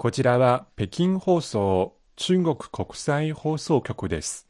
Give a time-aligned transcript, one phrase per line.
[0.00, 4.46] こちらは北京放送中国国際放送局です。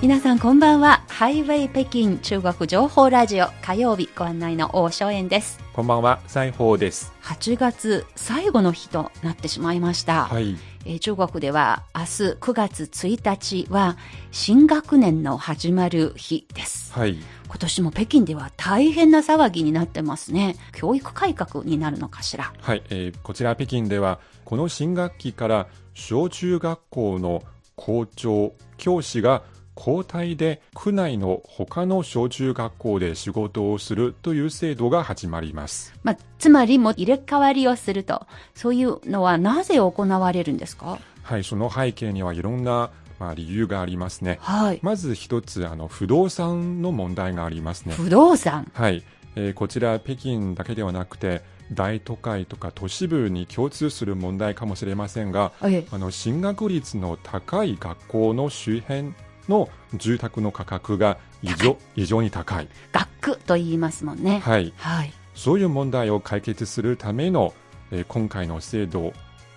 [0.00, 1.02] 皆さんこんばんは。
[1.22, 5.60] ハイウェイ北京中国情報ラジオ火曜日ご案内の大正円です。
[5.72, 7.12] こんばんは、西宝です。
[7.22, 10.24] 8月最後の日となってしまいました。
[10.24, 10.56] はい。
[10.84, 12.06] えー中国では明日
[12.40, 13.96] 9月1日は
[14.32, 16.92] 新学年の始まる日です。
[16.92, 17.16] はい。
[17.46, 20.56] 今年も北京では大変な騒ぎになってますね。
[20.72, 22.52] 教育改革になるのかしら。
[22.60, 27.44] はい、えーこちら北京では、この新学期から小中学校の
[27.76, 29.44] 校長、教師が
[29.76, 35.94] 交代で区内の他の小中学校で仕事をするという制度が始まります。
[36.02, 38.26] まあ、つまりもう入れ替わりをすると。
[38.54, 40.98] そういうのはなぜ行われるんですか？
[41.22, 44.38] はい、その背景にはいろんな、まあ、理由がありますね。
[44.42, 44.80] はい。
[44.82, 47.94] まず一つ、あの、不動産の問題がありますね。
[47.94, 48.70] 不動産？
[48.74, 49.02] はい、
[49.36, 59.14] えーこちら北京だけではなくて大都会とか都市部に共通する問題かもしれませんがええあの進学率の高い学校の周辺
[59.48, 64.40] の住宅の価格が異常異常に高い、学区と言いますもんね。
[64.40, 65.12] はい、はい。
[65.34, 67.54] そういう問題を解決するための、
[67.90, 69.12] えー今回の制度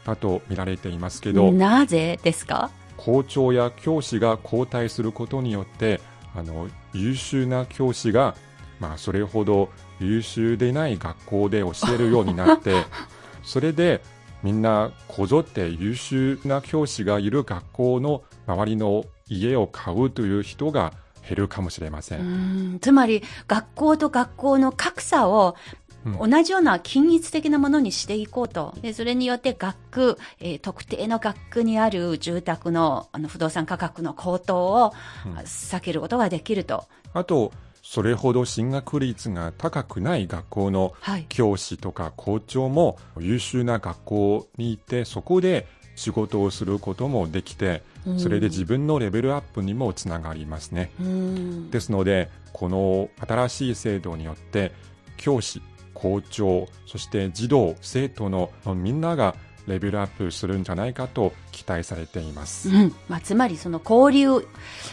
[0.05, 2.69] だと見られていますけど、なぜですか？
[2.97, 5.99] 校長や教師が交代することによって
[6.35, 8.35] あの優秀な教師が、
[8.79, 9.69] まあ、それほど
[9.99, 12.83] 優秀でない学校で教えるようになって
[13.43, 14.01] それで
[14.43, 20.93] みんなこぞって優秀な教師がいる学校の周りの家を買うという人が
[21.27, 22.77] 減るかもしれません。
[22.81, 25.55] つまり学校と学校の格差を
[26.05, 28.75] うん同じような均一的なものにしていこうと。
[28.81, 34.93] でそれによって学区、えー特定の学区にある住宅のあの不動産価格の高騰を
[35.25, 36.85] うん避けることができると。
[37.13, 37.51] あと
[37.87, 41.25] それほど進学率が高くない学校のはい。
[41.29, 48.19] 教師とか校長も優秀な学校に行ってそこで仕事をすることもできてうん。
[48.19, 50.89] それで自分のレベルアップにもつながりますね。
[51.69, 54.71] ですのでこの新しい制度によって
[55.15, 55.61] 教師
[55.93, 59.35] 校長そして児童生徒のみんなが
[59.67, 62.95] レベルアップするんじゃないかと期待されています、うん。
[63.07, 64.45] まあ、つまりその交流、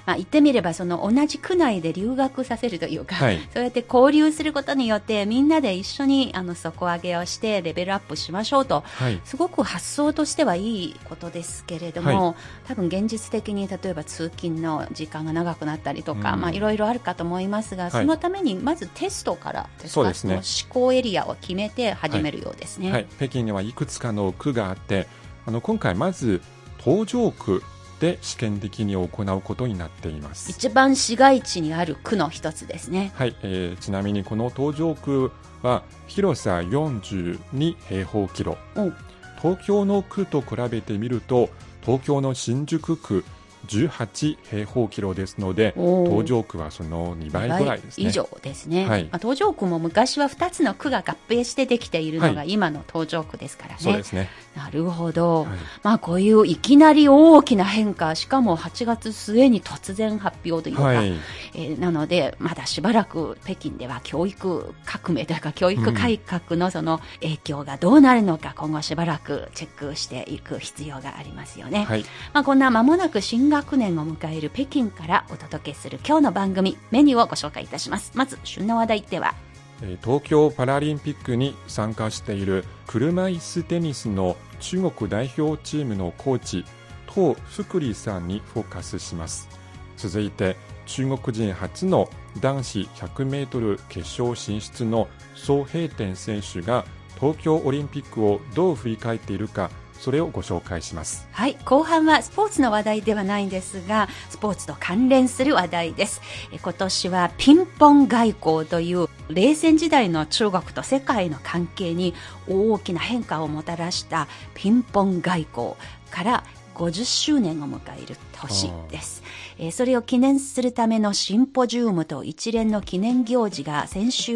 [0.06, 3.41] まあ、言ってみればその同じ区内で留学させるというか、はい。
[3.53, 9.21] そうやって交流することによってみんなで一緒にあの底上げをしてレベルアップしましょうとはい。
[9.25, 12.34] すごく発想としてはいいことですけれども、は
[12.69, 16.41] 多分現実的に例えば通勤の時間が長くなったりとか、うん。
[16.41, 17.91] まあいろいろあるかと思いますが、い。
[17.91, 20.41] そのためにまずテストからですかそうですね。
[20.43, 22.93] その思考エリアを決めて始めるようですね。
[22.93, 25.09] はい、北京にはいくつかの区があって
[25.47, 26.41] あの今回まず
[26.78, 27.62] 東城区
[28.00, 30.50] で試験的に行うことになっています。
[30.50, 33.12] 一番市街地にある区の一つですね。
[33.14, 35.31] はい、えーちなみにこの東城区
[35.62, 38.58] は広さ42平方キロ。
[38.75, 38.94] うん。
[39.41, 41.48] 東京の区と比べてみると
[41.82, 43.25] 東京の新宿区
[43.67, 48.09] 18平方キロですので東城区はその2倍ぐらいですね。
[48.09, 49.05] 以上ですね、はい。
[49.05, 55.59] まあ、東城区も昔は2つの区が合併してできているのがは今の東城区ですからね、そうですね、なるほど、はい。
[55.83, 61.12] まあこういういきなり大きな変化しかも8月末に突然発表というか、はい。
[61.55, 72.05] えーなのでまだしばらく北京では教育革命というか教育改革のその影響がどうなるのか今後しばらくチェックしていく必要がありますよね、はい。
[72.33, 78.12] まあ、こんな間もなく新学年を迎える北京からお届けする今日の番組メニューをご紹介いたします。
[78.14, 79.34] まず旬の話題では
[79.82, 86.64] え東京パラリンピックに参加している車椅子テニスの中国代表チームのコーチ
[87.06, 89.50] 唐福利さんにフォーカスします。
[89.98, 92.08] 続いて中国人初の
[92.40, 96.86] 男子 100m 決勝進出の宋平天選手が
[97.20, 99.70] 東京オリンピックをどう振り返っているか
[100.02, 101.28] それをご紹介します。
[101.30, 106.20] はい後半はスポーツの話題ではないんですがスポーツと関連する話題です。
[106.52, 112.14] え今年はピンポン外交という冷戦時代の中国と世界の関係に
[112.49, 115.76] 大きな変化をもたらしたピンポン外交
[116.10, 116.44] から
[116.75, 119.22] 50周年を迎える年です、
[119.62, 124.32] えーそれを記念するためのシンポジウムと一連の記念行事が先週、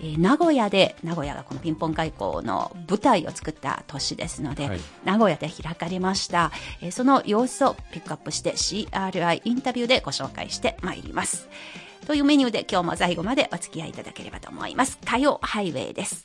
[0.00, 4.80] えー名古屋で名古屋がこのピンポン外交の舞台を作った年ですので、はい。
[5.04, 6.52] 名古屋で開かれました、
[6.82, 11.48] えーその様子をピックアップして CRI インタビューでご紹介してまいります。
[12.06, 14.98] というメニューで今日も最後までお付き合いいただければと思います。
[15.04, 16.24] 火曜ハイウェイです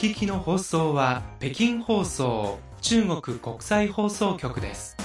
[0.00, 4.96] 聞きの放送は北京放送中国国際放送局です。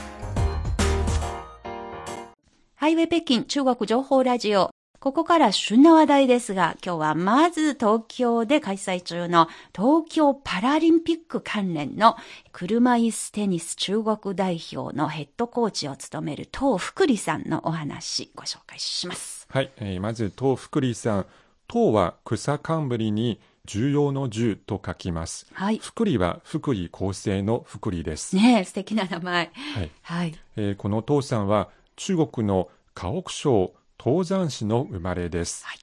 [2.75, 4.69] ハイウェイ北京中国情報ラジオ。
[5.01, 12.15] ここから旬な話題ですが、今日はまず東京で開催中の東京パラリンピック関連の
[12.53, 19.45] 車椅子テニス中国代表のヘッドコーチを務める東福利さんのお話ご紹介します。
[19.50, 21.25] はい、えーまず東福利さん。
[21.68, 25.47] 東は草冠に重要の重と書きます。
[25.53, 25.77] はい。
[25.79, 28.35] 福利は福利厚生の福利です。
[28.35, 29.51] ねえ、素敵な名前。
[29.75, 30.35] はいはい。
[30.56, 35.65] えーこの東さんは中国の河北省東山市の生まれです。
[35.65, 35.79] はい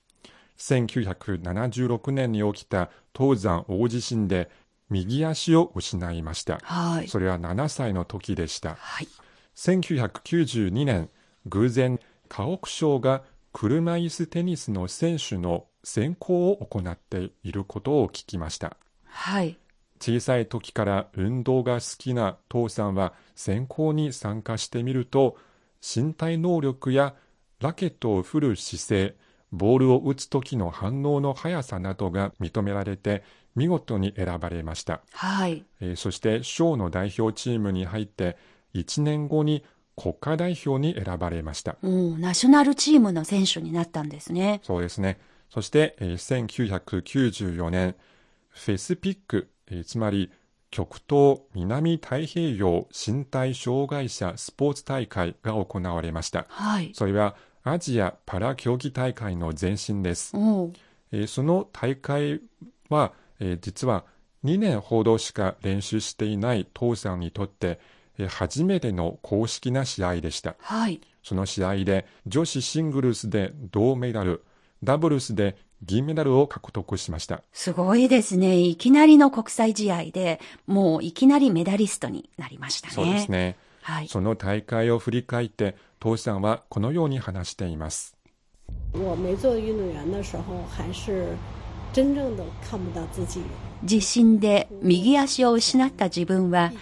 [0.58, 4.48] 1976年に起きた東山大地震で
[4.90, 6.60] 右足を失いました。
[6.62, 7.08] はい。
[7.08, 8.76] それは7歳の時でした。
[8.76, 9.08] はい。
[9.56, 11.08] 1992年、
[11.46, 18.76] 偶然、河北省が車椅子テニスの選手の選考を行っていることを聞きました。
[19.04, 19.58] はい。
[20.00, 25.36] 小さい時から運動が好きな父さんは選考に参加してみると
[25.80, 27.14] 身体能力や
[27.60, 29.16] ラケットを振る姿勢
[29.52, 33.22] ボールを打つ時の反応の速さなどが認められて
[33.54, 35.64] 見事に選ばれました、はい。
[35.80, 38.36] えーそして省の代表チームに入って
[38.74, 39.64] 1年後に
[39.94, 44.60] 国家代表に選ばれましたうん、ナショナルチームの選手になったんですね。
[44.64, 45.20] そうですね。
[45.52, 47.94] そして、えー1994年、
[48.48, 50.30] フェスピック、えーつまり
[50.70, 56.46] 極東南太平洋身体障害者スポーツ大会が行われました。
[56.48, 56.92] はい。
[56.94, 60.34] それはアジアパラ競技大会の前身です。
[61.12, 62.40] えーその大会
[62.88, 64.04] は、えー実は
[64.44, 67.78] 2年ほどしか練習していない父さんにとって、
[68.16, 70.56] えー初めての公式な試合でした。
[70.60, 71.02] はい。
[71.22, 74.42] その試合で女子シングルスで銅メダル、
[74.82, 77.42] ダブルスで銀メダルを獲得しました。
[77.52, 78.58] すごいですね。
[78.58, 82.94] いきなりの国際試合で、もういきなりメダリストになりましたね。
[82.94, 83.30] そうです。
[83.30, 83.56] ね。
[83.82, 84.08] はい。
[84.08, 88.16] その大会を振り返って、父さんはこのように話しています。
[93.84, 96.72] 地震で右足を失った自分は、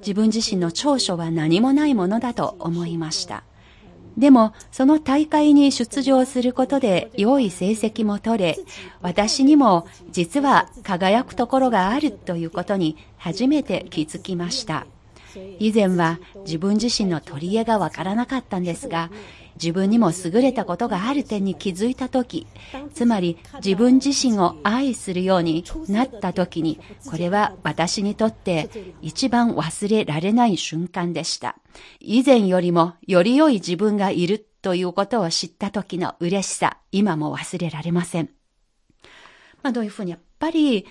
[0.00, 3.44] 自分自身の長所は何もないものだと思いました。
[4.16, 8.58] でも、その大会に出場することで良い成績も取れ、
[9.02, 14.86] 私にも実は輝くところがあるということに初めて気づきました。
[15.58, 19.10] 以前は自分自身の取り柄がわからなかったんですが、
[19.60, 22.46] 自分にも優れたことがある点に気づいたとき、
[22.94, 26.78] つまり自分自身を愛するようになったときに、
[27.10, 28.68] これは私にとって
[29.02, 31.56] 一番忘れられない瞬間でした。
[32.00, 38.30] 以前よりもより良い自分がいるということを知った時の嬉しさ、今も忘れられません。
[39.62, 40.86] まあどういうふうにやっぱり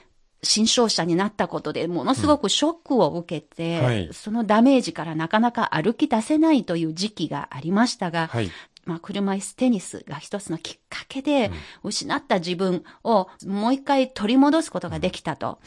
[0.46, 8.52] 新商者になったことでものすごくショックを受けて、うんはいそのダメージからなかなか歩き出せないという時期がありましたが、はい。
[8.86, 11.52] まあ、車椅子テニスが一つのきっかけで、
[11.84, 15.60] 失った自分をもう一回取り戻すことができたと。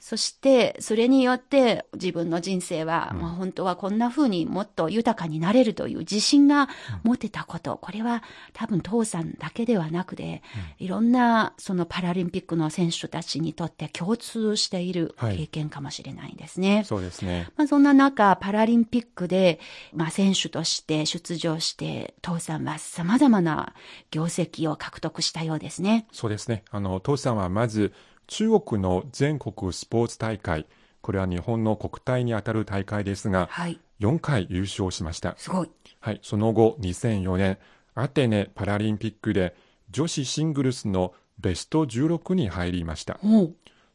[0.00, 6.68] そして、それによって自分の人生は、まあ本当はこんな風にもっと豊かになれるという自信が
[7.04, 7.78] 持てたこと。
[7.80, 8.22] これは
[8.52, 10.42] 多分父さんだけではなくて、
[10.78, 16.84] いろんなそのパラリンピックの選手たちにとって共通しているはい経験かもしれないですね。
[16.84, 17.48] そうですね。
[17.56, 19.60] まあ、そんな中、パラリンピックで、
[19.92, 23.74] まあ、選手として出場して、父さんは様々な
[24.10, 26.06] 業績を獲得したようですね。
[26.12, 26.64] そうですね。
[26.70, 27.92] あの、父さんはまず、
[28.26, 30.66] 中国の全国スポーツ大会、
[31.00, 33.78] これは日本の国体にあたる大会ですが、はい。
[34.00, 35.34] 4回優勝しました。
[35.36, 35.70] すごい。
[36.00, 37.58] はい、その後、2004年、
[37.94, 39.54] アテネパラリンピックで
[39.90, 43.20] 女子シングルスのベスト16に入りました。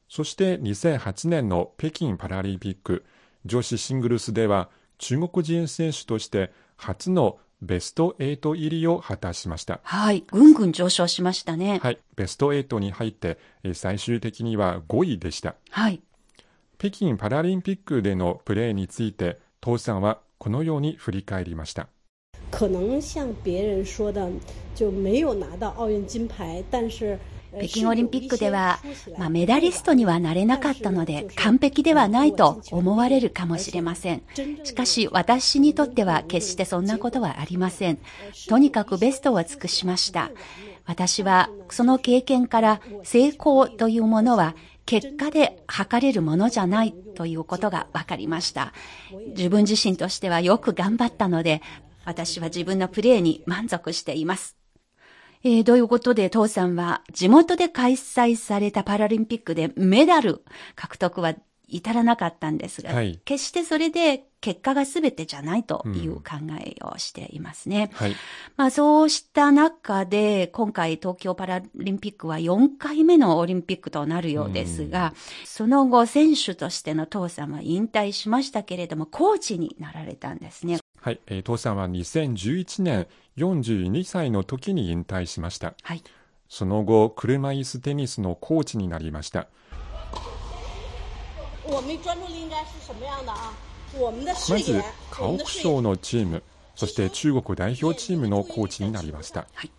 [0.08, 3.06] そして2008年の北京パラリンピック
[3.46, 9.80] 女子シングルスでは中国人選手として初のベスト8入りを果たしました。
[9.84, 10.24] はい。
[10.28, 11.80] ぐんぐん上昇しましたね。
[11.84, 15.56] はい、ベスト8に入ってえー最終的には5位でした。
[15.70, 16.02] はい。
[16.78, 21.88] 北京パラリンピックでのプレーについて、父さんはこのように振り返りました。
[22.52, 24.32] 可能像别人说的，
[24.74, 27.20] 就没有拿到奥运金牌，但是。
[27.58, 28.80] 北京オリンピックでは
[29.18, 34.22] まあ、メダリストにはなれなかったので、完璧ではないと思われるかもしれません。
[34.64, 38.00] しかし、私にとっては決してそんなことはありません。
[38.48, 40.32] とにかくベストを尽くしました。
[40.86, 48.74] 私は、その経験から成功というものは、結果で測れるものじゃないということが分かりました。
[49.36, 51.62] 自分自身としてはよく頑張ったので、
[52.06, 54.59] 私は自分のプレーに満足しています。
[55.44, 60.44] えー、どういうことで、父さんは地元で開催されたパラリンピックでメダル
[60.76, 61.36] 獲得は
[61.70, 67.90] 至らなかったんですが、はい決してそれで結果が全てじゃないという考えをしていますね。
[67.94, 68.16] はい。
[68.56, 75.14] まあそうした中で、今回東京パラリンピックは4回目のオリンピックとなるようですが、
[75.46, 80.80] その後選手としての父さんは引退しましたけれども、コーチになられたんですね。
[81.02, 81.20] はい。
[81.28, 85.74] えー、父さんは2011年42歳の時に引退しました。
[85.82, 86.04] はい。
[86.50, 89.48] その後、車椅子テニスのコーチになりました。
[91.66, 91.82] ま
[94.58, 95.38] ず野，河。
[95.38, 96.44] 北省のチーム、
[96.76, 99.48] そして中国代表チームのコーチになりました。
[99.54, 99.72] はい。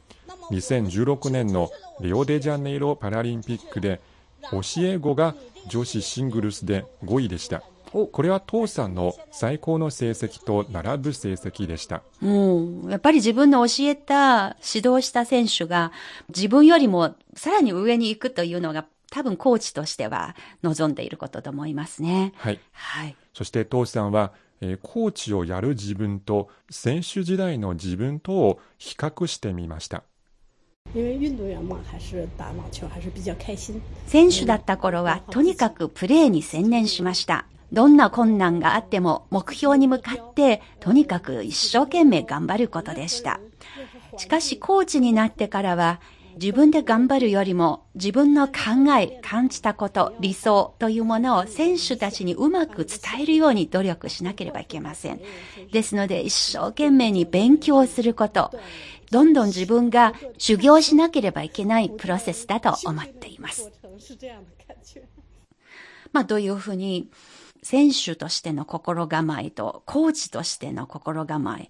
[0.52, 4.00] 2016年のリオデジャネイロパラリンピックで、
[4.50, 5.34] 教え子が
[5.68, 7.62] 女子シングルスで5位でした。
[7.92, 12.02] これは父さんの最高の成績と並ぶ成績でした。
[12.20, 15.92] もう、やっぱり自分の教えた、指導した選手が
[16.28, 22.32] 自分よりもさらに上に行くというのが多分コーチとしては望んでいることと思いますね。
[22.36, 22.60] はい。
[22.72, 23.16] はい。
[23.34, 30.04] そして父さんは、えーコーチをやる自分と選手時代の自分とを比較してみました。
[34.06, 37.46] 選手だった頃はとにかくプレーに専念しました。
[37.72, 43.40] どんな困難があっても目標に向かってとにかく一生懸命頑張ることでした。
[44.16, 46.00] しかしコーチになってからは
[46.40, 48.52] 自分で頑張るよりも自分の考
[48.98, 55.20] え、感じたこと、理想というものを選手たちにうまく伝えるように努力しなければいけません。
[55.72, 58.52] ですので一生懸命に勉強すること、
[59.10, 63.70] どんどん自分が修行しなければいけないプロセスだと思っています。
[66.12, 67.08] まあ、どういうふうに、
[67.62, 71.68] 選手としての心構えと、コーチとしての心構え、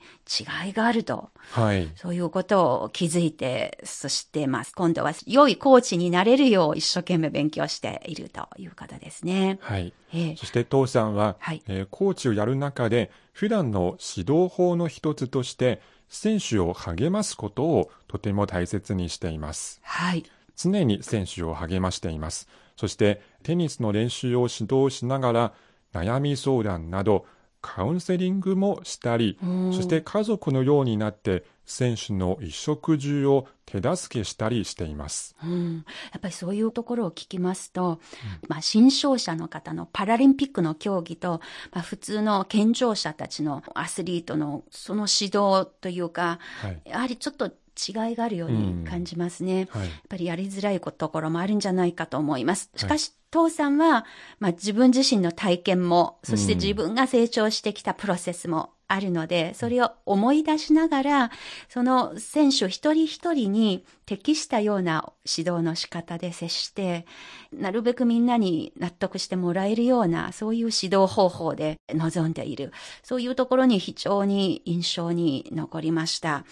[0.65, 1.89] 違いがあると、はい。
[1.97, 9.59] そういうことを気づいて、そして、まあ、今度は良いコーチになれるよう一生懸命勉強しているということですね。
[9.61, 9.93] はい。
[10.13, 19.81] ええそして父さんは、はいえーコーチをやる中で、普段の指導法の一つとして、選手を励ますことをとても大切にしています。
[19.83, 20.25] はい。
[20.57, 22.49] 常に選手を励ましています。
[22.77, 25.53] そして、テニスの練習を指導しながら、
[25.93, 27.27] 悩み相談など、
[27.61, 29.39] カウンセリングもしたり、
[29.73, 35.37] そして家族のようになって、選手の衣食住を手助けしたりしています。
[35.45, 38.01] うん、やっぱりそういうところを聞きますと、
[38.49, 46.83] まあ、新勝者の方のパラリンピックの競技と、まあ、普通の健常者たちのアスリートのその指導というか、はい。
[46.87, 47.53] やはりちょっと
[47.89, 49.69] 違いがあるように感じますね。
[49.71, 52.71] はいやっぱりやりづらいところもあるんじゃないかと思います。
[52.75, 54.05] しかし、父さんは、
[54.39, 61.31] まあ、自分自身の体験も、そして自分が成長してきたプロセスもあるので、それを思い出しながら、
[61.69, 67.07] その選手一人一人に適したような指導の仕方で接して、
[67.53, 72.73] なるべくみんなに納得してもらえるような、そういう指導方法で臨んでいる。
[73.05, 76.45] そういうところに非常に印象に残りました。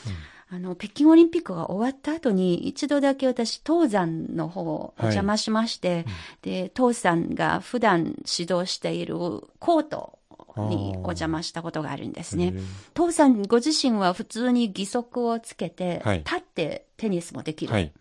[0.51, 6.07] あの、北京オリンピックが終わった後に、一度だけ私、東山の方をお邪魔しまして、
[6.43, 9.17] で、東山が普段指導している
[9.59, 10.19] コート
[10.57, 12.55] にお邪魔したことがあるんですね。
[12.97, 16.19] 東山ご自身は普通に義足をつけて、はい。
[16.19, 17.73] 立ってテニスもできる。
[17.73, 17.93] はい。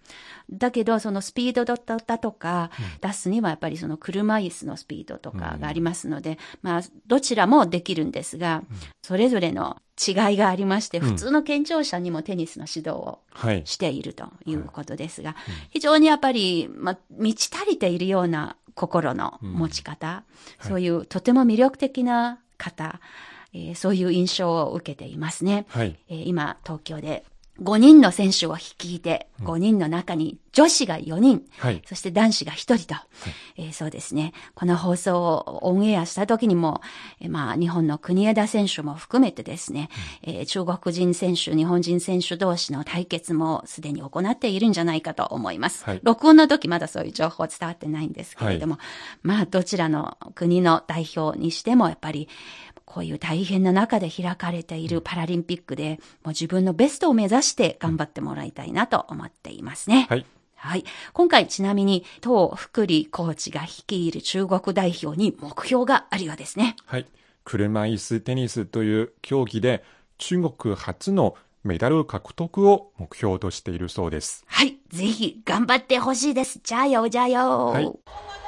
[0.49, 8.63] だけど、そのスピードだったとか、出すにはやっぱりその車椅子のスピードとかがありますので、まあ、どちらもできるんですが、
[9.03, 13.61] それぞれの違いがありまして、普通の健常者にもテニスの指導をはい。
[13.65, 15.35] しているということですが、
[15.71, 20.23] 非常にやっぱり、まあ、満ち足りているような心の持ち方、
[20.61, 22.99] そういうとても魅力的な方、
[23.53, 25.65] えーそういう印象を受けていますね。
[25.69, 25.97] はい。
[26.09, 27.23] えー今、東京で
[27.61, 31.81] 5人の選手を率いて、5人の中に女子が4人、はい。
[31.85, 32.95] そして男子が1人と、
[33.55, 34.33] えーそうですね。
[34.55, 36.81] この放送をオンエアした時にも、
[37.19, 39.89] えーまあ、日本の国枝選手も含めてですね、
[40.23, 45.83] えー中国人選手、日本人選手同士の対決もすでに行っているんじゃないかと思います。
[45.83, 48.77] はい録音の時まだそういう情報伝わってないんですけれども、
[49.23, 52.29] まあ、どちらの国の代表にしても、やっぱり、
[52.87, 60.07] こういう大変な中で開かれているパラリンピックで、もう自分のベストを目指して頑張ってもらいたいなと思っていますね。
[60.09, 60.25] はい。
[60.55, 60.85] はい。
[61.11, 66.77] 今回ちなみに、当福利コーチが率いる中国代表に目標があるようですね。
[66.85, 67.05] はい。
[67.43, 69.83] 車椅子テニスという競技で
[70.17, 74.45] 中国初のメダル獲得を目標としているそうです。
[74.47, 74.77] はい。
[74.89, 76.61] ぜひ頑張ってほしいです。
[76.63, 77.65] じゃあよ、じゃあよ。
[77.67, 78.46] はい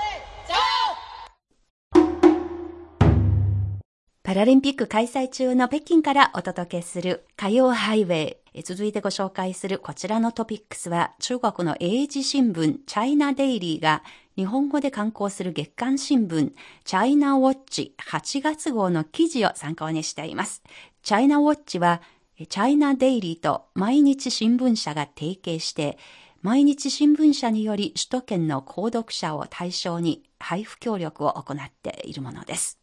[4.30, 8.62] パラリンピック開催中の北京からお届けする火曜ハイウェイ。
[8.62, 14.04] 続いてご紹介するこちらのトピックスは中国の英字新聞チャイナデイリーが
[14.36, 16.52] 日本語で刊行する月刊新聞
[16.84, 20.62] チャイナウォッチ8月号の記事を参考にしています。
[21.02, 22.04] チャイナウォッチは
[22.38, 25.98] チャイナデイリーと毎日新聞社が提携して
[26.44, 32.79] 毎日新聞社により首都圏の購読者を対象に配布協力を行っているものです。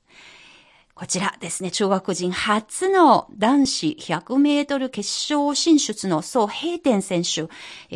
[0.96, 7.50] こちらですね、中国人初の男子100メートル決勝進出の宋平天選手。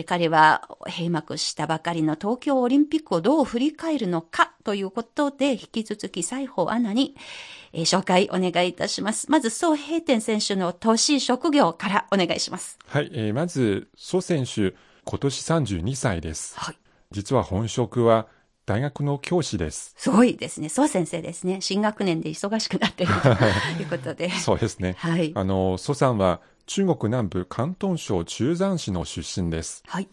[0.04, 7.16] 彼は閉幕したばかりの東京オリンピックをどう振り返るのかということで、引き続き西宝アナに、
[7.72, 9.30] えー、紹介お願いいたします。
[9.30, 12.78] まず、宋平天選手の年、職業からお願いします。
[12.86, 14.74] はい、えー、まず、宋選手、
[15.06, 16.54] 今年32歳です。
[16.60, 16.76] はい。
[17.12, 18.28] 実は本職は
[18.70, 19.94] 大学の教師です。
[19.96, 20.68] すごいですね。
[20.68, 21.60] そう先生ですね。
[21.60, 23.28] 新学年で忙しくなっていると
[23.82, 24.30] いうことで。
[24.30, 24.94] そうですね。
[24.96, 25.32] はい。
[25.34, 29.82] あの、蘇さんは中国南部広東省中山市の出身です。
[29.88, 30.08] はい。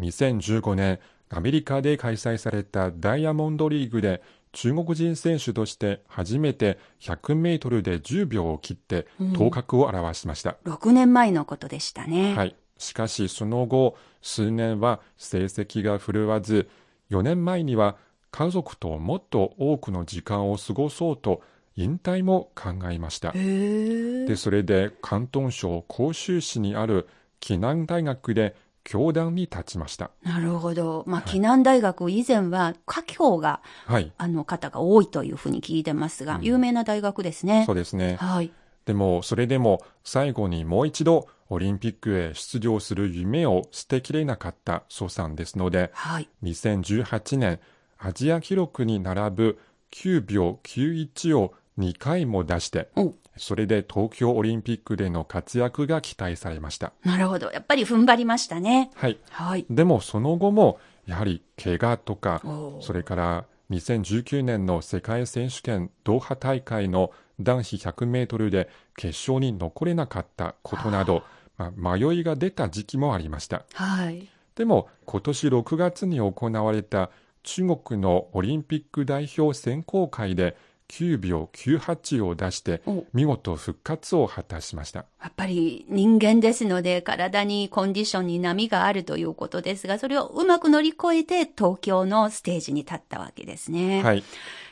[0.00, 10.56] 2015年、アメリカで開催されたダイヤモンドリーグで中国人選手として初めて100メートルで10秒を切って頭角を現しました。
[10.64, 12.34] うん、6年前のことでしたね。
[12.34, 12.56] はい。
[12.78, 16.68] しかしその後、数年は成績が振るわず、
[17.12, 17.96] 4年前には
[18.30, 21.42] 家族ともっと多くの時間を過ごそうと
[21.76, 23.32] 引退も考えました。
[23.32, 27.08] で、それで広東省広州市にある
[27.40, 30.10] 暨南大学で教壇に立ちました。
[30.22, 31.04] なるほど。
[31.06, 37.64] まあ、暨南大学以前は華僑が、はい、あの方が多いというふうに聞いてますが、うん、有名な大学ですね。
[37.66, 38.16] そうですね。
[38.16, 38.52] はい。
[38.84, 47.60] でも、それでも最後にもう一度オリンピックへ出場する夢を捨てきれなかった蘇さんですので、はい、2018年
[47.98, 49.58] アジア記録に並ぶ
[49.92, 52.88] 9秒91を2回も出して、
[53.36, 56.92] それで東京オリンピックでの活躍が期待されました。
[57.04, 57.50] なるほど。
[57.50, 58.90] やっぱり踏ん張りましたね。
[58.94, 59.18] はい。
[59.30, 62.42] はい、でもその後も、やはり怪我とか、
[62.80, 67.10] それから2019年の世界選手権ドーハ大会の
[67.42, 71.22] 男子100メートルで決勝に残れなかったことなど、
[71.56, 73.64] まあ、迷いが出た時期もありました。
[73.74, 74.28] はい。
[74.54, 77.10] でも、今年6月に行われた
[77.42, 80.56] 中国のオリンピック代表選考会で
[80.92, 82.82] 9秒98を出して
[83.14, 94.02] 見事復活を果たしましたやっぱり人間ですので体にコンディションに波があるということですがそれをうまく乗り越えて東京のステージに立ったわけですね。
[94.02, 94.22] はい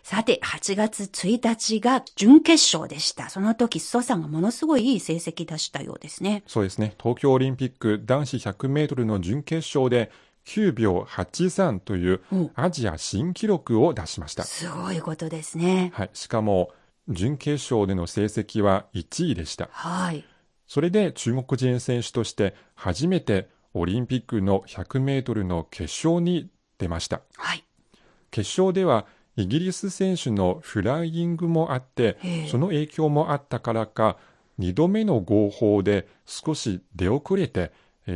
[0.03, 3.29] さて、8月1日が準決勝でした。
[3.29, 6.43] その時、蘇さんがものすごいいい成績出したようですね。
[6.47, 6.95] そうですね。
[6.99, 10.11] 東京オリンピック男子100メートルの準決勝で
[10.51, 12.21] 9秒83という
[12.57, 14.43] アジア新記録を出しました。
[14.43, 15.93] すごいことですね。
[15.95, 16.11] はい。
[16.13, 16.73] しかも、
[17.09, 19.69] 準決勝での成績は1位でした。
[19.71, 20.25] はい。
[20.67, 27.23] それで中国人選手として初めてオリンピックの100メートルの決勝に出ました。
[27.37, 27.65] はい。
[28.33, 32.19] 決勝ではイギリス選手のフライングもあって、
[32.51, 34.17] その影響もあったからか、
[34.59, 37.73] 2度目の合法で少し出遅れて、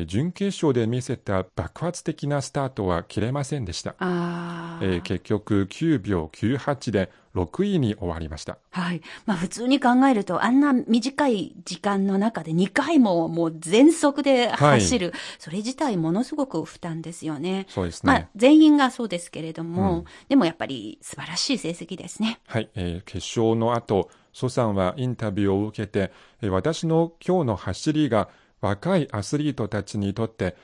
[0.07, 3.95] 準決勝で見せた爆発的なスタートは切れませんでした。
[4.01, 8.59] えー、結局9秒98で6位に終わりました。
[8.71, 9.03] はい。
[9.27, 17.67] まあ普通に考えると、あんな短い時間の中で2回ももう全速で走る、はい、それ自体ものすごく負担ですよね。
[17.69, 18.13] そうですね。
[18.13, 22.41] まあ全員がそうですけれども、うん、でもやっぱり素晴らしい成績ですね。
[22.47, 22.71] はい。
[22.75, 26.13] えー、決勝の後、蘇さんはインタビューを受けて、
[26.49, 28.29] 私の今日の走りが
[28.65, 30.57] 若いアスリートたちにとって、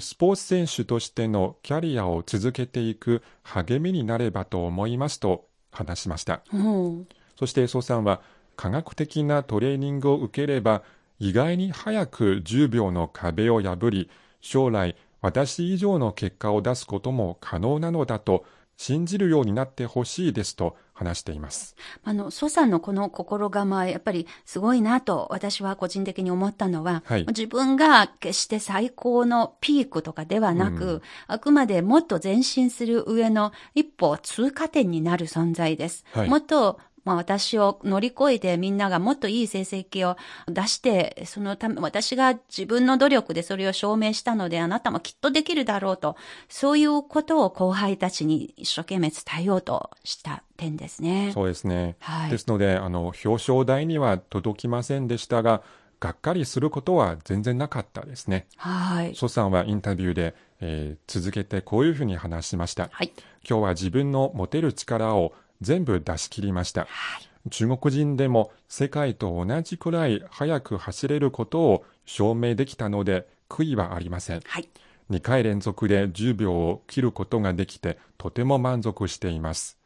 [0.00, 6.40] スポーツ選手としてのキャリアを続けていく励みになればと思いますと話しました。
[6.52, 7.06] うん、
[7.38, 8.22] そして蘇さんは
[8.56, 10.82] 科学的なトレーニングを受ければ
[11.18, 14.08] 意外に早く10秒の壁を破り
[14.40, 18.44] 将来私以上の結果を出すことも可能なのだと
[18.76, 21.76] 信じるようになってほしいですと話しています。
[22.04, 36.04] あの、蘇さんのこの心構え、やっぱりすごいなと私は個人的に思ったのは、はい、自分が決して最高のピークとかではなく、うん、あくまでもっと前進する上の一歩通過点になる存在です。
[36.12, 46.16] はい、もっとまあ私を乗り越えてみんながもっといい成績を出して、そのため、私が自分の努力でそれを証明したので、あなたもきっとできるだろうと、
[46.48, 51.30] そういうことを後輩たちに一生懸命伝えようとした点ですね。
[51.34, 51.96] そうですね。
[52.00, 55.62] はい、ですので、あの、表彰台には届きませんでしたが、
[56.02, 58.48] がっかりすることは全然なかったですね。
[58.56, 59.14] はい。
[59.14, 62.88] 蘇さんはインタビューで、えー、続けてこういうふうに話しました。
[62.90, 63.12] はい。
[63.48, 65.32] 今日は自分の持てる力を
[65.62, 66.82] 全部出し切りました。
[66.82, 74.40] はい、中国人でも世界と同じくらい速く走れることを証明できたので悔いはありません。
[74.44, 74.68] はい。
[75.10, 79.78] 2回連続で10秒を切ることができてとても満足しています。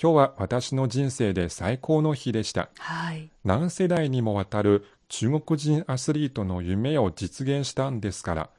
[0.00, 2.70] 今日は私の人生で最高の日でした。
[2.78, 3.30] はい。
[3.44, 8.50] 何世代にもわたる中国人アスリートの夢を実現したんですから、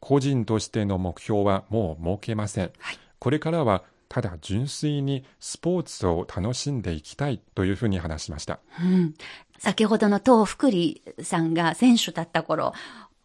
[0.00, 2.72] 個人としての目標はもう設けません。
[2.78, 8.60] はいこれからはただ純粋にスポーツを楽しんでいきたいというふうに話しました。
[8.82, 9.14] うん。
[9.58, 12.74] 先ほどの東福利さんが選手だった頃、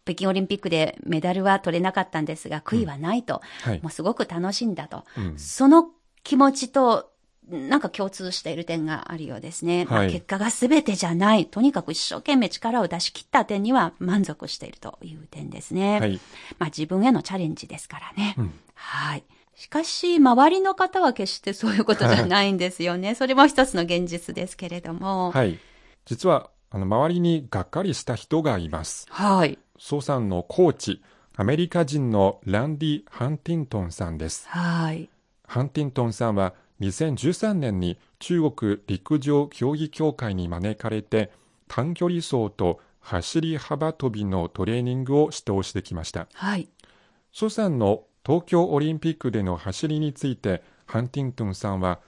[0.06, 3.42] 北京オリンピックでメダルは取れなかったんですが、悔いはないと。
[3.60, 5.04] はいもうすごく楽しんだと。
[5.18, 5.90] うんその
[6.24, 7.10] 気持ちと、
[7.50, 9.84] なんか共通している点があるようですね。
[9.84, 11.44] まあはい結果が全てじゃない。
[11.44, 16.00] とにかく一生懸命力を出し切った点には満足しているという点ですね。
[16.00, 16.18] はい。
[16.58, 18.36] まあ自分へのチャレンジですからね。
[18.38, 19.24] うんはい。
[19.58, 23.16] しかし、周りの方は決してそういうことじゃないんですよね。
[23.16, 25.32] それも一つの現実ですけれども。
[25.32, 25.58] はい。
[26.04, 29.08] 実は、あの、周りにがっかりした人がいます。
[29.10, 29.58] はい。
[29.76, 31.02] ソさんのコーチ、
[31.34, 34.46] アメリカ人のランディ・ハンティントンさんです。
[34.48, 35.10] はい。
[35.44, 41.32] ハンティントンさんは2013年に中国陸上競技協会に招かれて
[41.66, 46.28] 短距離走と走り幅跳びのトレーニングを指導してきました。
[46.32, 46.68] はい。
[47.32, 51.98] 蘇さんの東京オリンピックでの走りについてハンティントンさんは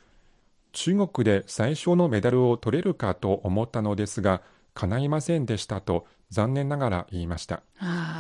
[0.73, 4.43] 中国で最初のメダルを取れるかと思ったのですが
[4.75, 7.63] 叶いませんでしたと残念ながら言いました。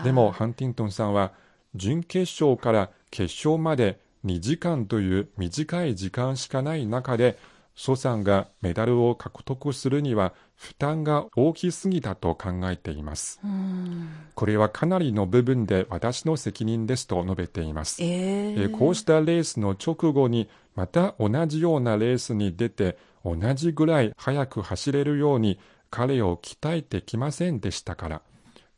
[0.04, 1.32] でも、ハンティントンさんは、
[1.74, 7.38] 準決勝から決勝まで2時間という短い時間しかない中で、
[7.80, 13.40] 蘇さんがメダルを獲得するには負担が大きすぎたと考えています。
[13.42, 14.10] うん。
[14.34, 18.02] これはかなりの部分で私の責任ですと述べています。
[18.02, 28.22] えええーこうしたレースの直後にまた同じようなレースに出て同じぐらい速く走れるように彼を鍛えてきませんでしたから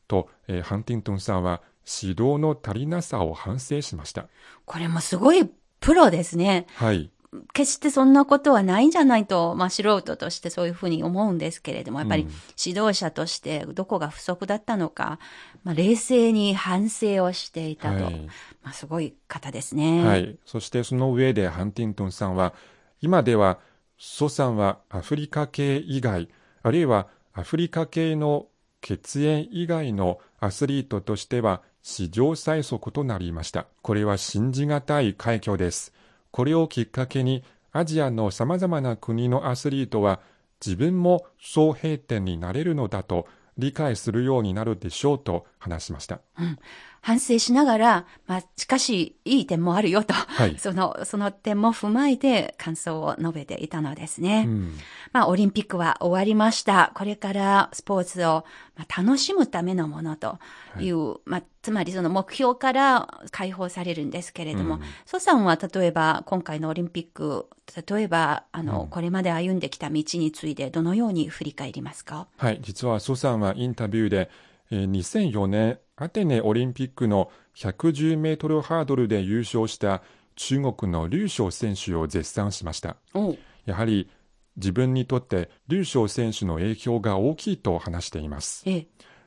[0.07, 4.29] と、えーハンティントンさんは指導の足りなさを反省しました。
[4.65, 6.67] これもすごいプロですね。
[6.77, 7.11] はい。
[7.55, 12.31] 決してそんなことはないんじゃないと、まあ素人としてそういうふうに思うんですけれども、やっぱりうん
[12.63, 15.19] 指導者としてどこが不足だったのか、
[15.65, 18.05] まあ冷静に反省をしていたと。
[18.05, 18.29] はい
[18.63, 20.05] まあすごい方ですね。
[20.05, 20.39] はい。
[20.45, 22.55] そしてその上でハンティントンさんは、
[23.01, 23.59] 今では、
[23.99, 26.29] ソさんはアフリカ系以外、
[26.63, 28.47] あるいはアフリカ系の
[28.81, 33.67] 血縁以外のアスリートとしては史上最速となりました。
[33.81, 35.93] これは信じがたい快挙です。
[36.33, 40.21] これをきっかけに、アジアの様々な国のアスリートは、
[40.65, 43.27] 自分も総平点になれるのだと
[43.59, 46.21] 理解するようになるでしょうと話しました。
[47.05, 50.57] 反省しながら、まあしかしいい点もあるよと、はい。
[50.59, 54.45] その、その点も踏まえて感想を述べていたのですね。
[54.47, 54.79] うん。
[55.13, 56.93] まあ、オリンピックは終わりました。
[56.95, 58.45] これからスポーツを
[58.77, 60.39] まあ楽しむためのものと
[60.81, 64.81] いう、まあ、つまりその目標から解放されるんですけれども、うん。
[65.05, 67.47] 蘇さんは例えば今回のオリンピック、
[67.85, 68.89] 例えば、あの、うん。
[68.89, 72.29] これまで歩んできた道についてどのように振り返りますか？
[72.37, 74.31] はい、実は蘇さんはインタビューで、
[74.71, 80.03] えー2004年アテネオリンピックの110メートルハードルで優勝した
[80.35, 82.97] 中国の劉翔選手を絶賛しました。
[83.15, 83.37] お
[83.67, 84.11] やはり
[84.57, 88.65] 自分にとって劉翔選手の影響が大きいと話しています。
[88.67, 88.87] ええ、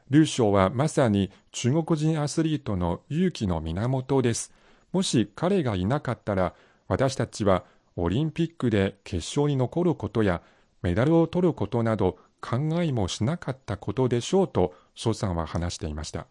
[0.09, 4.53] 劉翔はまさに中国人アスリートの勇気の源です。
[4.91, 6.55] もし彼がいなかったら、
[6.89, 7.63] 私たちは
[7.95, 10.41] オリンピックで決勝に残ることや
[10.81, 16.27] メダルを取ることなど考えもしなかったことでしょうと、蘇さんは話していました。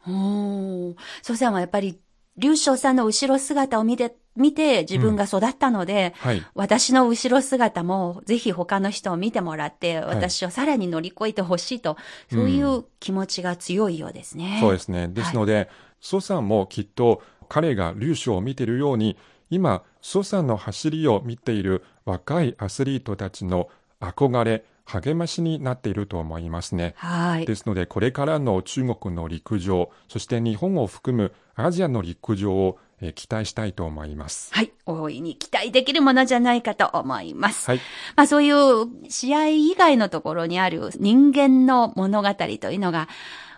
[1.23, 2.01] 蘇さんはやっぱり、
[2.37, 6.43] 劉翔さんの後ろ姿を見て、見て自分が育ったので、はい。
[6.55, 11.97] 私の後ろ姿もぜひ他の人を見てもらって、い私をさらに乗り越えてほしいと、
[12.33, 14.59] そういう気持ちが強いようですね。
[14.61, 15.07] そうですね。
[15.09, 15.69] ですので、
[16.01, 19.17] 蘇さんもきっと彼が劉翔を見ているように、
[19.51, 23.69] 今、蘇さんの走りを見ている若いアスリートたちの
[24.01, 26.95] 憧れ、励ましになっていると思いますね。
[26.97, 27.47] はい。
[27.47, 34.55] ですので、これからの中国の陸上、そして日本を含むアジアの陸上を、えー期待したいと思います。
[34.55, 34.73] はい。
[34.87, 37.69] 大いに期待できるものじゃないかと思います。
[37.69, 37.81] はい。
[38.17, 43.09] まあそういう試合以外のところにある人間の物語というのが、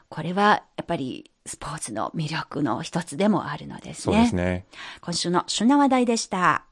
[0.08, 4.22] これはやっぱりスポーツの魅力の一つでもあるのですそうね。
[4.22, 4.66] ですね。
[5.00, 6.64] 今週の旬な話題でした。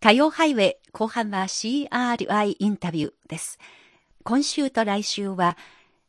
[0.00, 3.58] 火曜ハイウェイ後半は CRI インタビューです。
[4.22, 5.58] 今週と来週は、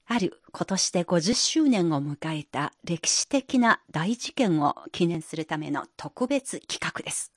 [0.05, 7.31] ある今年で50周年を迎えた歴史的な大事件を記念するための特別企画です。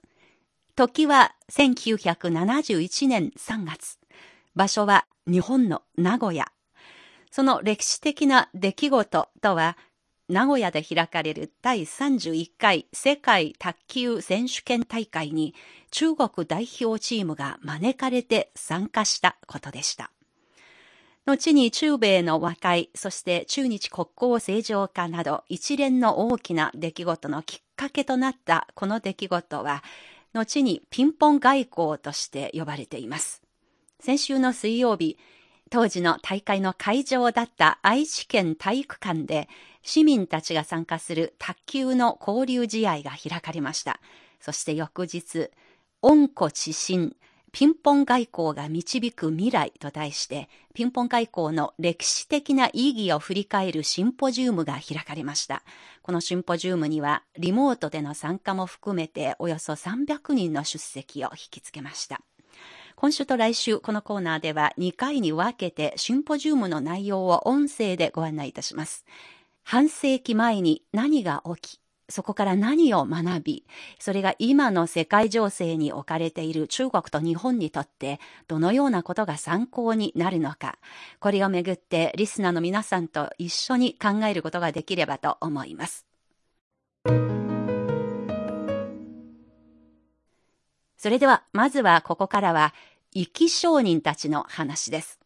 [0.77, 3.99] 時は1971年3月。
[4.55, 6.53] 場所は日本の名古屋。
[7.31, 9.79] その歴史的な出来事とは、
[10.33, 15.55] 名古屋で開かれる第31回世界卓球選手権大会に
[15.90, 20.11] 中国代表チームが招かれて参加したことでした。
[21.27, 29.85] 後に中米の和解、そして中日国交正常化など一連の大きな出来事のきっかけとなったこの出来事は、
[30.33, 33.42] 後にピンポン外交として呼ばれています。
[34.01, 35.18] 先週の水曜日、
[35.68, 39.49] 当時の大会の会場だった愛知県体育館で
[39.83, 44.01] 市民たちが参加する卓球の交流試合が開かれました。
[44.40, 45.51] そして翌日、
[46.03, 47.16] 温故知新、
[47.53, 55.62] ピンポン外交が導く未来と題して、ピンポン外交の歴史的な意義を振り返るシンポジウムが開かれました。
[56.01, 62.23] このシンポジウムには、リモートでの参加も含めておよそ300人の出席を引きつけました。
[62.97, 69.05] 今週と来週、このコーナーでは2回に分けてシンポジウムの内容を音声でご案内いたします。
[69.62, 73.66] 半世紀前に何が起き、そこから何を学び、
[73.98, 80.79] それが今の世界情勢に置かれている中国と日本にとってどのようなことが参考になるのか、
[81.20, 86.07] これをめぐってリスナーの皆さんと一緒に考えることができればと思います。
[91.03, 92.75] それでは、まずはここからは、
[93.12, 95.18] 生き商人たちの話です。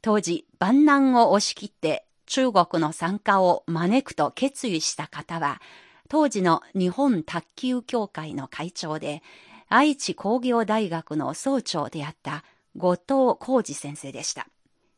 [0.00, 5.60] 当時、万難を押し切って中国の参加を招くと決意した方は、
[6.08, 9.24] 当時の日本卓球協会の会長で、
[9.68, 12.44] 愛知工業大学の総長であった
[12.76, 13.02] 後藤
[13.38, 14.46] 浩二先生でした。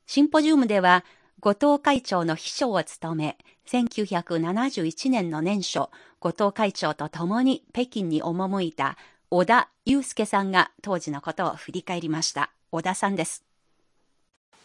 [0.07, 1.07] シンポジウムでは、
[1.41, 5.89] 後藤会長の秘書を務め、1971年の年初、
[6.21, 8.99] 後藤会長と共に北京に赴いた
[9.31, 12.53] 小田祐介さんが当時のことを振り返りました。
[12.71, 13.43] 小田さんです。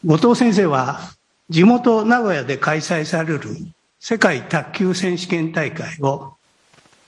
[0.05, 0.99] 後藤先生は、
[1.49, 3.41] 地元名古屋で開催される
[3.99, 6.33] 世界卓球選手権大会を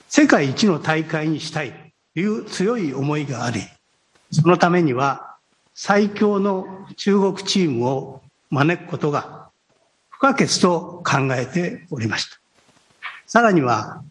[0.08, 1.74] 世界一の大会にしたい
[2.14, 3.62] という強い思いがあり、
[4.32, 5.36] そのためには
[5.74, 9.50] 最強の中国チームを招くことが
[10.10, 12.40] 不可欠と考えておりました。
[13.28, 14.02] さらには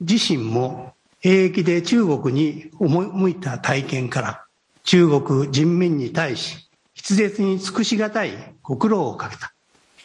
[0.00, 4.44] 自身も兵役で中国に赴い向いた体験から
[4.82, 9.53] 中国人民に対し筆舌に尽くしがたいご苦労をかけた。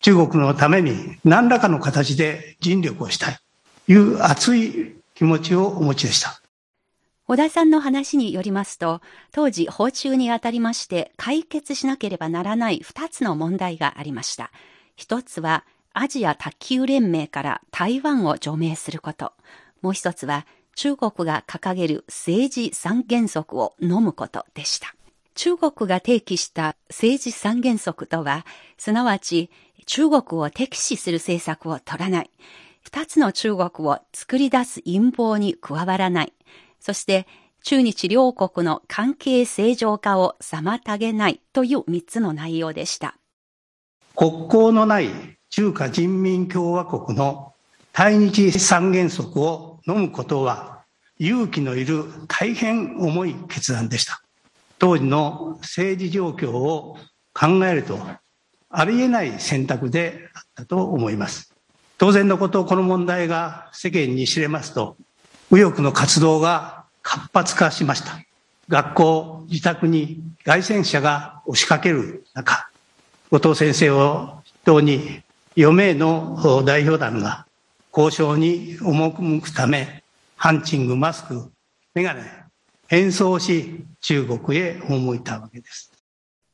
[0.01, 3.39] 中国のために何らかの形で尽力をしたい
[3.85, 6.41] という熱い気持ちをお持ちでした。
[7.27, 14.51] 小田さんの話によりますと、当時訪中にあたりまして解決しなければならない二つの問題がありました。
[14.95, 19.33] 一つはアジア卓球連盟から台湾を除名すること。
[19.81, 24.95] もう一つは中国が掲げる政治三原則を飲むことでした。
[25.35, 28.45] 中国が提起した政治三原則とは、
[28.77, 29.49] すなわち
[29.89, 32.29] 中国を敵視する政策を取らない。
[32.83, 36.33] 二つの中国を作り出す陰謀に加わらない。
[36.79, 37.25] そして、
[37.63, 43.17] 中日両国の関係正常化を妨げないという三つの内容でした。
[44.15, 45.09] 国交のない
[45.49, 47.53] 中華人民共和国の
[47.91, 50.83] 対日三原則を飲むことは
[51.17, 54.21] 勇気のいる大変重い決断でした。
[54.77, 56.95] 当時の政治状況を
[57.33, 57.97] 考えると
[58.69, 61.53] ありえない選択であったと思います。
[61.97, 64.95] 当然のこと、この問題が世間に知れますと、
[65.51, 68.19] 右翼の活動が活発化しました。
[68.67, 72.69] 学校、自宅に外戦者が押しかける中、
[73.31, 75.21] 後藤先生を筆頭に
[75.55, 77.47] 4名の代表団が
[77.91, 80.03] 交渉に赴くため、
[80.35, 81.51] ハンチング、マスク、
[81.95, 82.21] メガネ、
[82.87, 85.88] 変装し中国へ赴いたわけです。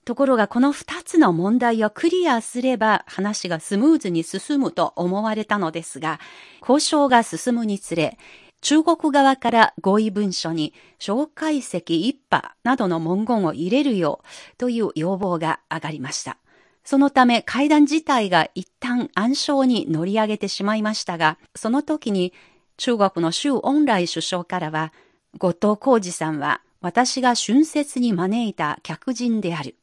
[0.06, 6.20] ところがこの二つの問題をクリアすれば話がスムーズに進むと思われたのですが、
[6.62, 8.20] 交渉が進むにつれ、
[8.62, 16.38] 中国側から合意文書に蒋介石一派などの文言を入れるようという要望が上がりました。
[16.84, 22.32] そのため会談自体が一旦暗礁に乗り上げてしまいましたが、その時に
[22.78, 24.94] 中国の周恩来首相からは、
[25.40, 29.76] 後藤浩二さんは私が春節に招いた客人である。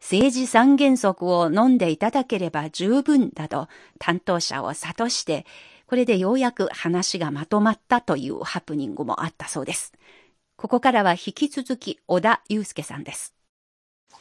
[0.00, 5.46] 政治三原則を飲んでいただければ十分だと担当者を諭して、
[5.86, 9.92] これでようやく話がまとまったというハプニングもあったそうです。
[10.56, 13.34] ここからは引き続き小田祐介さんです。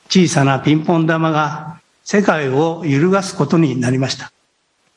[0.09, 4.31] 小さなピンポン玉が世界を揺るがすことになりました。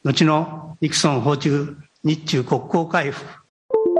[0.04, 3.24] 後のニクソン訪中日中国交回復、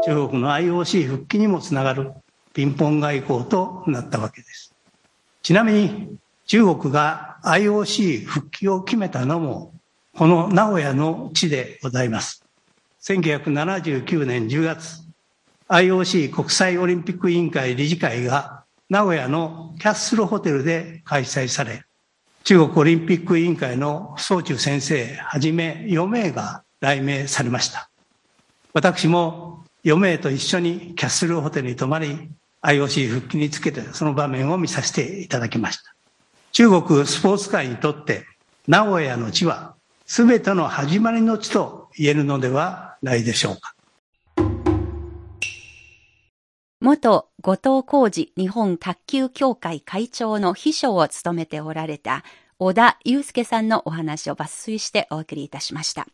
[0.04, 2.12] 中国の IOC 復帰にもつながる
[2.54, 4.74] ピンポン外交となったわけです。
[5.42, 6.16] ちなみに
[6.52, 9.72] 中国が IOC 復帰を決めたのも
[10.14, 12.44] この名古屋の地でございます。
[13.00, 14.98] 1979年10月、
[15.70, 21.84] IOC 国際オリンピック委員会理事会が名古屋のキャッスルホテルで開催され、
[22.44, 27.88] 中国オリンピック委員会の総中先生はじめ4名が来名されました。
[28.74, 32.28] 私も4名と一緒にキャッスルホテルに泊まり、
[32.60, 35.94] IOC 復帰につけてその場面を見させていただきました。
[36.52, 38.26] 中国スポーツ界にとって
[38.68, 43.74] 名古屋の地は全ての始まりの地と言えるのではないでしょうか。
[46.82, 52.22] 元後藤浩二日本卓球協会会長の秘書を務めておられた
[52.58, 56.06] 小田祐介さんのお話を抜粋してお送りいたしました。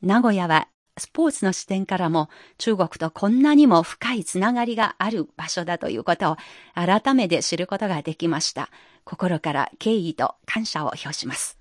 [0.00, 6.36] 名古屋はスポーツの視点からも中国とこんなにも深いつながりがある場所だということを
[6.74, 8.70] 改めて知ることができました。
[9.04, 11.58] 心から敬意と感謝を表します。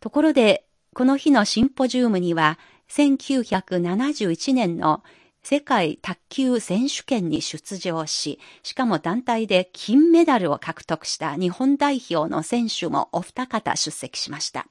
[0.00, 5.04] ところで、この日のシンポジウムには1971年の
[5.42, 14.66] 世界卓球選手権に出場し、しかも団体で金メダルを獲得した日本代表の選手もお二方出席しました。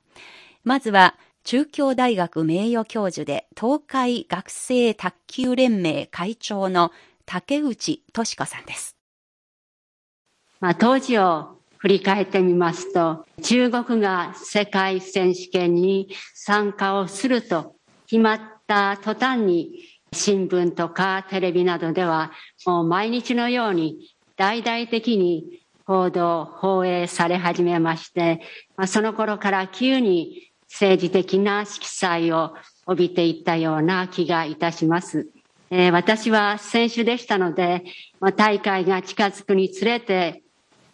[0.63, 6.91] まずは、中京大学名誉教授で東海学生卓球連盟会長の
[7.25, 8.95] 竹内敏子さんです。
[10.59, 19.71] まあ、当時を振り返ってみますと、中国が世界選手権に参加をすると決まった途端に
[20.11, 22.31] 新聞とかテレビなどでは
[22.65, 28.41] もう毎日のように大々的に報道、放映され始めまして、
[28.75, 32.53] まあ、その頃から急に政治的な色彩を
[32.85, 35.29] 帯びていったような気がいたします。
[35.71, 37.83] えー、私は選手でしたので、
[38.19, 40.43] まあ、大会が近づくにつれて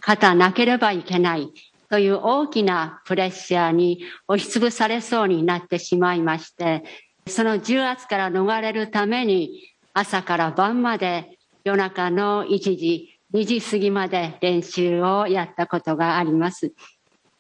[0.08, 1.50] 勝たなければいけない
[1.90, 6.84] という大きなプレッシャーに押しつぶされそうになってしまいまして、
[7.28, 16.72] その重圧から逃れるために朝から晩まで夜中の1時、2時過ぎまで練習をやったことがあります。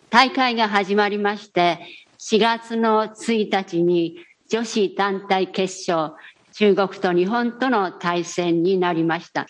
[0.10, 1.80] 大会が始まりまして、
[2.18, 4.18] 4月の1日に
[4.50, 6.16] 女子団体決勝、
[6.54, 9.46] 中国と日本との対戦になりました。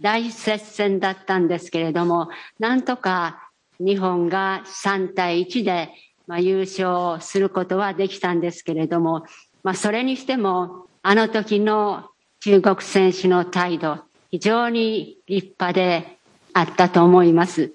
[0.00, 5.90] 大接戦だったんですけれども、なんとか日本が3対1で、
[6.26, 9.24] まあ、優勝することはできたんですけれども、
[9.62, 13.98] まあ、それにしても、あの時の中国選手の態度、
[14.30, 16.18] 非常に立派で
[16.52, 17.72] あったと思います。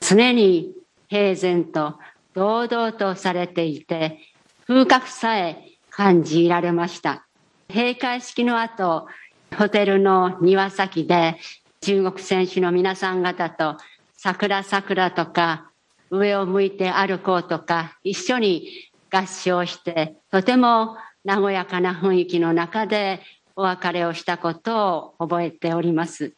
[0.00, 0.72] 常に
[1.08, 1.98] 平然と
[2.34, 4.18] 堂々とされていて、
[4.66, 7.26] 風格さえ感じられました。
[7.68, 9.06] 閉会式の後、
[9.56, 11.36] ホテルの庭先で
[11.82, 13.76] 中国選手の皆さん方と
[14.12, 15.70] 桜桜とか
[16.10, 18.68] 上を向いて歩こうとか一緒に
[19.10, 23.20] 合唱してとても和やかな雰囲気の中で
[23.56, 26.32] お別れをしたことを覚えております。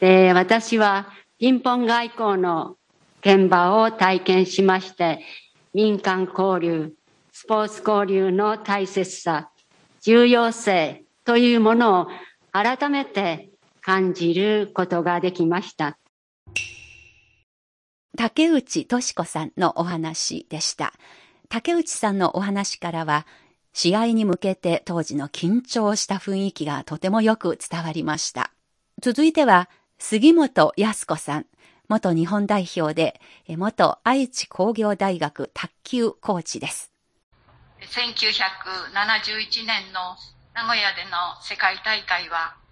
[0.00, 1.08] で、私は
[1.38, 2.76] ピンポン外交の
[3.20, 5.20] 現場を体験しまして、
[5.72, 6.92] 民間交流、
[7.32, 9.50] スポーツ交流の大切さ、
[10.02, 12.06] 重要性というものを
[12.52, 13.50] 改めて
[13.84, 15.98] 感じることができました。
[18.16, 20.94] 竹内敏子さんのお話でした。
[21.50, 23.26] 竹内さんのお話からは、
[23.74, 28.52] 試合に向けて当時の緊張した雰囲気がとてもよく伝わりました。
[29.02, 29.68] 続いては、
[29.98, 31.46] 杉本康子さん、
[31.90, 36.90] 元日本代表で、元愛知工業大学卓球コーチです。
[37.82, 40.16] 1971年の
[40.54, 42.63] 名古屋での世界大会は、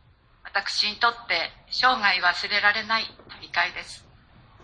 [0.52, 4.04] 私にとって生涯忘れられない大会です。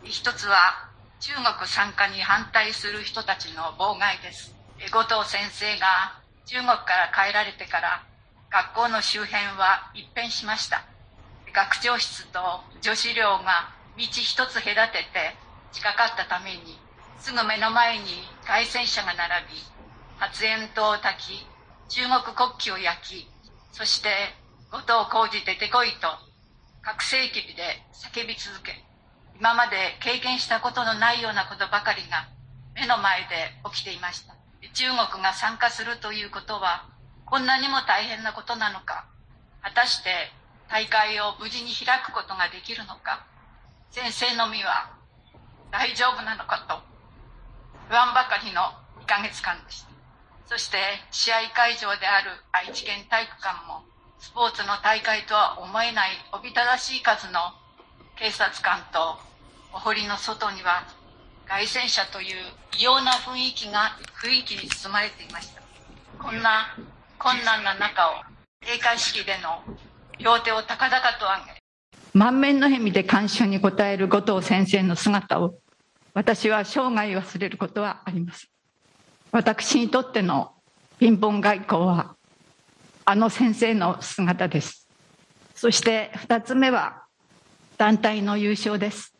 [0.04, 4.58] 一つは、中国参加に反対する人たちの妨害です。
[4.86, 8.06] 後藤先生が中国から帰られてから
[8.48, 10.86] 学校の周辺は一変しました
[11.52, 12.38] 学長室と
[12.80, 15.34] 女子寮が道一つ隔てて
[15.72, 16.78] 近かったために
[17.18, 18.04] すぐ目の前に
[18.46, 19.54] 街宣車が並び
[20.16, 21.46] 発煙筒を焚き
[21.88, 23.28] 中国国旗を焼き
[23.72, 24.08] そして
[24.70, 26.08] 後藤浩二出てこいと
[26.82, 28.84] 拡声機で叫び続け
[29.40, 32.28] 今まで経験したことのないようなことばかりが
[32.74, 34.36] 目の前で起きていました。
[34.74, 36.84] 中国が参加するということは
[37.24, 39.08] こんなにも大変なことなのか
[39.62, 40.10] 果たして
[40.68, 43.24] 大会を無事に開くことができるのか
[43.90, 44.92] 先生の身は
[45.72, 46.76] 大丈夫なのかと
[47.88, 48.60] 不安ばかりの
[49.00, 49.88] 2ヶ月間でした。
[50.44, 50.76] そして
[51.10, 53.87] 試合会場である愛知県体育館も
[54.20, 57.38] スポーツの大会とは思えないおびただしい数の
[58.16, 59.16] 警察官と
[59.72, 60.84] お堀の外には
[61.46, 62.36] 凱旋者という
[62.78, 65.62] 異様な雰囲気が雰囲気に包まれていました。
[66.18, 66.76] こんな
[67.18, 68.14] 困難な中を
[68.60, 69.62] 閉会式での
[70.18, 71.60] 両手を高々と上げ
[72.12, 75.54] 満面の笑みで感謝に応える後藤先生の姿を
[76.12, 78.50] 私は生涯忘れることはあります。
[79.30, 80.54] 私にとっての
[80.98, 82.16] ピンポン外交は
[83.10, 84.86] あの先生の姿です。
[85.54, 87.04] そして2つ目は
[87.78, 89.14] 団体の優勝です。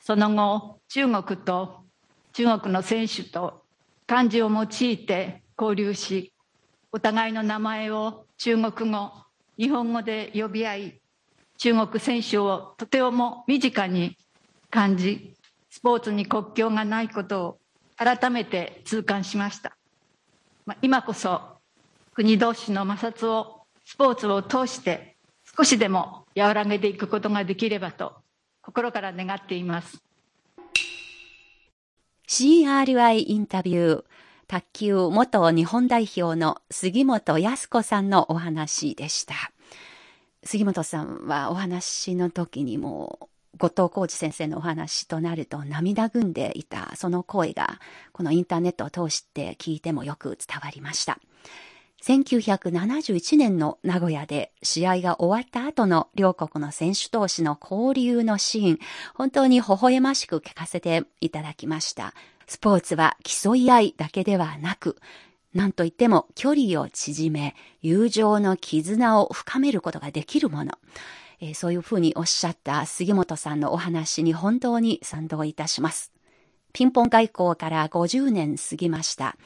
[0.00, 1.86] その後中国と
[2.34, 3.62] 中国の選手と
[4.06, 6.34] 漢字を用いて交流し
[6.92, 9.10] お互いの名前を中国語
[9.56, 11.00] 日本語で呼び合い
[11.56, 14.18] 中国選手をとても身近に
[14.68, 15.34] 感じ
[15.70, 17.58] スポーツに国境がないことを
[17.96, 19.74] 改めて痛感しました。
[20.66, 21.55] ま今こそ
[22.16, 25.18] 国同士の摩擦をスポーツを通して
[25.54, 28.14] 少しでも和らげていくことができればと
[28.62, 30.02] 心から願っています
[32.26, 34.04] CRI インタビュー
[34.48, 39.34] 卓球元日本代表の杉本康子さんのお話でした。
[40.42, 47.80] 杉本さんはお話の時にも後藤浩二先生のお話となると涙ぐんでいたその声が
[48.12, 51.18] このインターネットを通して聞いてもよく伝わりました。
[52.06, 58.78] 1971年の名古屋で試合が終わった後の両国の選手同士の交流のシーン、
[59.12, 62.14] 本当に微笑ましく聞かせていただきました。
[62.46, 64.98] スポーツは競い合いだけではなく、
[65.52, 70.78] 何と言っても距離を縮め、友情の絆を深めることができるもの。
[71.40, 76.12] えー、そういうふうにおっしゃった杉本さんのお話に本当に賛同いたします。
[76.72, 79.36] ピンポン外交から50年過ぎました。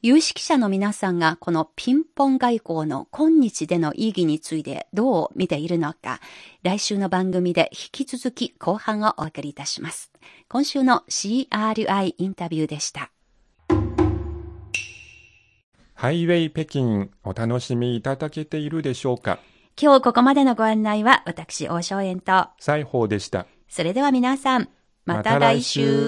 [0.00, 6.20] 有識者の皆さんがこのピンポン外交の今日での意義についてどう見ているのか、
[6.62, 10.12] 来週の番組で引き続き後半をお送りいたします。
[10.48, 13.10] 今週の CRI インタビューでした。
[15.94, 19.40] ハイウェイ北京お楽しみいただけているでしょうか？
[19.76, 23.48] 今日ここまでのご案内は私、大正円と西宝でした。
[23.68, 24.68] それでは皆さん、
[25.04, 26.06] また来週。